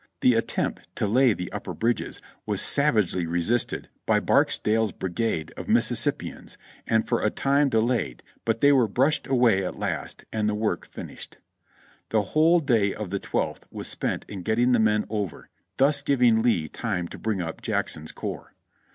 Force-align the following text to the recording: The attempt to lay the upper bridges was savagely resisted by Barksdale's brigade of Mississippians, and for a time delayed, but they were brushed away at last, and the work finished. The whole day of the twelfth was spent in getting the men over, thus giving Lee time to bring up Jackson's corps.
The 0.21 0.33
attempt 0.33 0.87
to 0.95 1.05
lay 1.05 1.31
the 1.33 1.51
upper 1.51 1.75
bridges 1.75 2.23
was 2.47 2.59
savagely 2.59 3.27
resisted 3.27 3.87
by 4.07 4.19
Barksdale's 4.19 4.91
brigade 4.91 5.53
of 5.55 5.67
Mississippians, 5.67 6.57
and 6.87 7.07
for 7.07 7.21
a 7.21 7.29
time 7.29 7.69
delayed, 7.69 8.23
but 8.43 8.61
they 8.61 8.71
were 8.71 8.87
brushed 8.87 9.27
away 9.27 9.63
at 9.63 9.77
last, 9.77 10.25
and 10.33 10.49
the 10.49 10.55
work 10.55 10.87
finished. 10.87 11.37
The 12.09 12.23
whole 12.33 12.61
day 12.61 12.95
of 12.95 13.11
the 13.11 13.19
twelfth 13.19 13.67
was 13.69 13.87
spent 13.87 14.25
in 14.27 14.41
getting 14.41 14.71
the 14.71 14.79
men 14.79 15.05
over, 15.07 15.49
thus 15.77 16.01
giving 16.01 16.41
Lee 16.41 16.67
time 16.67 17.07
to 17.09 17.19
bring 17.19 17.39
up 17.39 17.61
Jackson's 17.61 18.11
corps. 18.11 18.55